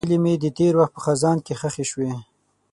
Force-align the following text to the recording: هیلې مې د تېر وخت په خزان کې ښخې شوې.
هیلې 0.05 0.17
مې 0.23 0.33
د 0.43 0.45
تېر 0.57 0.73
وخت 0.79 0.93
په 0.95 1.01
خزان 1.05 1.37
کې 1.45 1.53
ښخې 1.59 1.85
شوې. 1.91 2.11